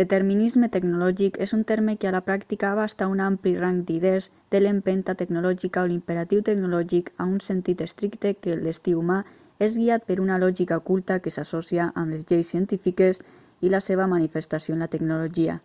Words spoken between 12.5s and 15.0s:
científiques i la seva manifestació en la